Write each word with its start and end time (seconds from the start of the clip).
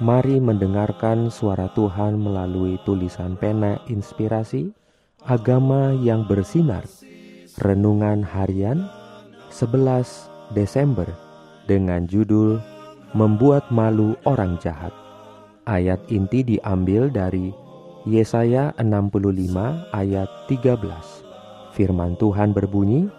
Mari 0.00 0.40
mendengarkan 0.40 1.28
suara 1.28 1.68
Tuhan 1.76 2.16
melalui 2.16 2.80
tulisan 2.88 3.36
pena 3.36 3.76
inspirasi 3.84 4.72
Agama 5.28 5.92
yang 5.92 6.24
bersinar. 6.24 6.88
Renungan 7.60 8.24
Harian 8.24 8.88
11 9.52 10.56
Desember 10.56 11.04
dengan 11.68 12.08
judul 12.08 12.64
Membuat 13.12 13.68
Malu 13.68 14.16
Orang 14.24 14.56
Jahat. 14.64 14.96
Ayat 15.68 16.00
inti 16.08 16.48
diambil 16.48 17.12
dari 17.12 17.52
Yesaya 18.08 18.72
65 18.80 19.52
ayat 19.92 20.28
13 20.48 21.76
Firman 21.76 22.16
Tuhan 22.16 22.56
berbunyi 22.56 23.12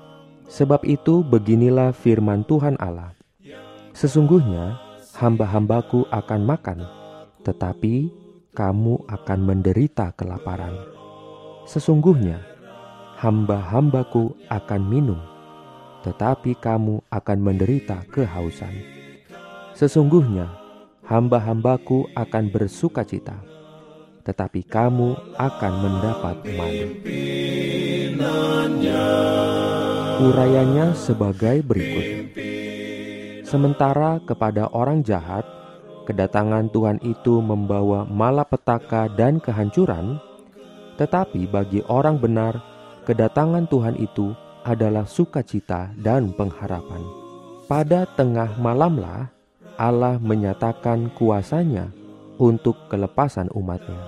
Sebab 0.49 0.81
itu 0.89 1.21
beginilah 1.21 1.93
firman 1.93 2.41
Tuhan 2.49 2.73
Allah. 2.81 3.13
Sesungguhnya 3.93 4.90
hamba-hambaku 5.21 6.09
akan 6.09 6.41
makan, 6.49 6.79
tetapi 7.45 8.09
kamu 8.57 9.05
akan 9.05 9.39
menderita 9.45 10.09
kelaparan. 10.17 10.73
Sesungguhnya, 11.69 12.41
hamba-hambaku 13.21 14.33
akan 14.49 14.81
minum, 14.81 15.21
tetapi 16.01 16.57
kamu 16.57 17.05
akan 17.13 17.37
menderita 17.37 18.01
kehausan. 18.09 18.73
Sesungguhnya, 19.77 20.49
hamba-hambaku 21.05 22.09
akan 22.17 22.49
bersuka 22.49 23.05
cita, 23.05 23.37
tetapi 24.25 24.65
kamu 24.65 25.37
akan 25.37 25.73
mendapat 25.85 26.37
malu. 26.57 26.89
Urayanya 30.21 30.97
sebagai 30.97 31.61
berikut. 31.61 32.10
Sementara 33.51 34.23
kepada 34.23 34.71
orang 34.71 35.03
jahat, 35.03 35.43
kedatangan 36.07 36.71
Tuhan 36.71 37.03
itu 37.03 37.43
membawa 37.43 38.07
malapetaka 38.07 39.11
dan 39.11 39.43
kehancuran, 39.43 40.15
tetapi 40.95 41.51
bagi 41.51 41.83
orang 41.91 42.15
benar, 42.15 42.63
kedatangan 43.03 43.67
Tuhan 43.67 43.99
itu 43.99 44.31
adalah 44.63 45.03
sukacita 45.03 45.91
dan 45.99 46.31
pengharapan. 46.31 47.03
Pada 47.67 48.07
tengah 48.15 48.55
malamlah 48.55 49.27
Allah 49.75 50.15
menyatakan 50.15 51.11
kuasanya 51.11 51.91
untuk 52.39 52.87
kelepasan 52.87 53.51
umatnya. 53.51 53.99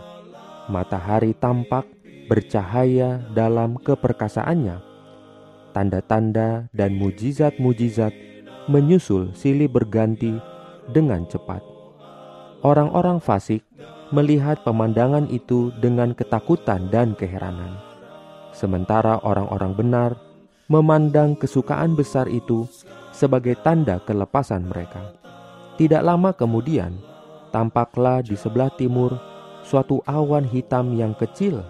Matahari 0.71 1.35
tampak 1.35 1.83
bercahaya 2.31 3.19
dalam 3.35 3.75
keperkasaannya. 3.75 4.79
Tanda-tanda 5.75 6.71
dan 6.71 6.95
mujizat-mujizat 6.95 8.32
menyusul 8.71 9.35
silih 9.35 9.67
berganti 9.67 10.37
dengan 10.91 11.27
cepat. 11.27 11.59
Orang-orang 12.63 13.19
fasik 13.19 13.63
melihat 14.15 14.63
pemandangan 14.63 15.27
itu 15.27 15.73
dengan 15.83 16.15
ketakutan 16.15 16.87
dan 16.87 17.11
keheranan, 17.17 17.75
sementara 18.55 19.19
orang-orang 19.25 19.73
benar 19.75 20.11
memandang 20.71 21.35
kesukaan 21.35 21.97
besar 21.97 22.31
itu 22.31 22.63
sebagai 23.11 23.59
tanda 23.59 23.99
kelepasan 23.99 24.63
mereka. 24.63 25.11
Tidak 25.75 25.99
lama 25.99 26.31
kemudian, 26.31 26.95
tampaklah 27.51 28.23
di 28.23 28.37
sebelah 28.39 28.71
timur 28.71 29.17
suatu 29.65 29.99
awan 30.07 30.47
hitam 30.47 30.95
yang 30.95 31.11
kecil, 31.17 31.65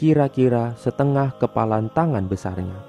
kira-kira 0.00 0.74
setengah 0.80 1.38
kepalan 1.38 1.86
tangan 1.94 2.26
besarnya. 2.26 2.82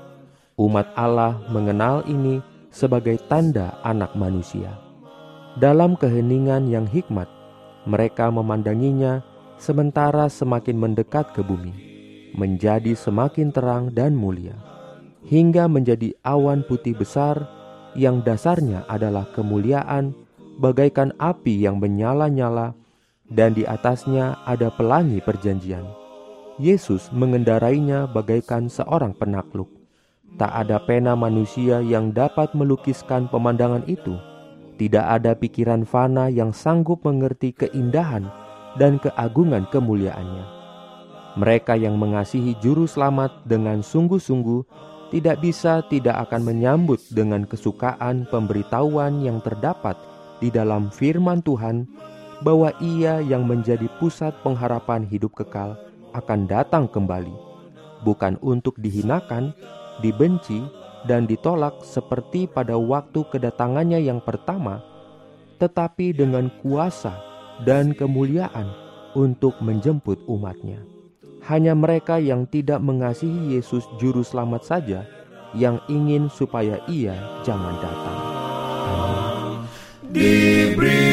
Umat 0.58 0.90
Allah 0.97 1.38
mengenal 1.53 2.02
ini 2.09 2.42
sebagai 2.78 3.18
tanda 3.26 3.82
anak 3.82 4.14
manusia. 4.14 4.78
Dalam 5.58 5.98
keheningan 5.98 6.70
yang 6.70 6.86
hikmat, 6.86 7.26
mereka 7.90 8.30
memandanginya 8.30 9.26
sementara 9.58 10.30
semakin 10.30 10.78
mendekat 10.78 11.34
ke 11.34 11.42
bumi, 11.42 11.74
menjadi 12.38 12.94
semakin 12.94 13.50
terang 13.50 13.90
dan 13.90 14.14
mulia, 14.14 14.54
hingga 15.26 15.66
menjadi 15.66 16.14
awan 16.22 16.62
putih 16.62 16.94
besar 16.94 17.50
yang 17.98 18.22
dasarnya 18.22 18.86
adalah 18.86 19.26
kemuliaan 19.34 20.14
bagaikan 20.62 21.09
api 21.18 21.66
yang 21.66 21.82
menyala-nyala 21.82 22.78
dan 23.26 23.58
di 23.58 23.66
atasnya 23.66 24.38
ada 24.46 24.70
pelangi 24.70 25.18
perjanjian. 25.26 25.86
Yesus 26.62 27.09
mengendarainya 27.09 28.06
bagaikan 28.09 28.70
seorang 28.70 29.18
penakluk. 29.18 29.77
Tak 30.36 30.52
ada 30.52 30.84
pena 30.84 31.16
manusia 31.16 31.80
yang 31.80 32.12
dapat 32.12 32.52
melukiskan 32.52 33.32
pemandangan 33.32 33.88
itu. 33.88 34.20
Tidak 34.76 35.02
ada 35.02 35.34
pikiran 35.34 35.88
fana 35.88 36.28
yang 36.28 36.52
sanggup 36.52 37.08
mengerti 37.08 37.56
keindahan 37.56 38.28
dan 38.76 39.00
keagungan 39.00 39.64
kemuliaannya. 39.72 40.46
Mereka 41.40 41.80
yang 41.80 41.96
mengasihi 41.96 42.60
Juru 42.60 42.86
Selamat 42.86 43.32
dengan 43.48 43.80
sungguh-sungguh 43.80 44.62
tidak 45.14 45.40
bisa 45.40 45.80
tidak 45.88 46.28
akan 46.28 46.44
menyambut 46.44 47.00
dengan 47.16 47.48
kesukaan 47.48 48.28
pemberitahuan 48.28 49.24
yang 49.24 49.40
terdapat 49.40 49.96
di 50.44 50.52
dalam 50.52 50.92
firman 50.92 51.40
Tuhan 51.42 51.88
bahwa 52.46 52.70
Ia 52.78 53.24
yang 53.24 53.48
menjadi 53.50 53.90
pusat 53.98 54.36
pengharapan 54.46 55.08
hidup 55.09 55.34
kekal 55.34 55.74
akan 56.14 56.46
datang 56.46 56.86
kembali, 56.86 57.34
bukan 58.06 58.38
untuk 58.46 58.78
dihinakan, 58.78 59.54
dibenci, 60.03 60.63
dan 61.08 61.24
ditolak 61.24 61.80
seperti 61.81 62.46
pada 62.52 62.75
waktu 62.75 63.24
kedatangannya 63.31 64.03
yang 64.03 64.19
pertama, 64.19 64.84
tetapi 65.58 66.12
dengan 66.13 66.52
kuasa 66.62 67.16
dan 67.63 67.96
kemuliaan 67.96 68.68
untuk 69.16 69.58
menjemput 69.63 70.19
umatnya. 70.28 70.84
Hanya 71.47 71.74
mereka 71.74 72.19
yang 72.19 72.44
tidak 72.46 72.84
mengasihi 72.84 73.56
Yesus 73.56 73.88
Juru 73.97 74.22
Selamat 74.22 74.68
saja 74.68 75.08
yang 75.56 75.80
ingin 75.88 76.28
supaya 76.28 76.84
ia 76.91 77.16
jangan 77.47 77.75
datang. 77.79 78.19
Diberikannya 80.12 81.06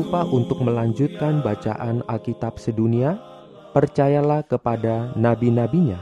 lupa 0.00 0.24
untuk 0.24 0.64
melanjutkan 0.64 1.44
bacaan 1.44 2.00
Alkitab 2.08 2.56
sedunia. 2.56 3.20
Percayalah 3.76 4.42
kepada 4.48 5.12
nabi-nabinya 5.12 6.00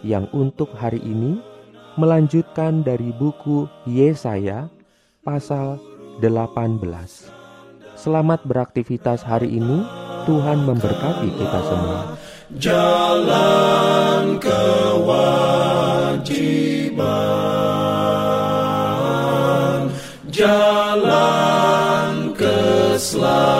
yang 0.00 0.26
untuk 0.32 0.72
hari 0.74 0.98
ini 1.04 1.38
melanjutkan 2.00 2.80
dari 2.82 3.12
buku 3.14 3.68
Yesaya 3.84 4.66
pasal 5.22 5.78
18. 6.24 6.80
Selamat 7.94 8.40
beraktivitas 8.48 9.20
hari 9.22 9.60
ini. 9.60 9.84
Tuhan 10.24 10.64
memberkati 10.64 11.28
kita 11.36 11.60
semua. 11.68 12.16
Jalan 12.56 13.83
Islam. 23.14 23.53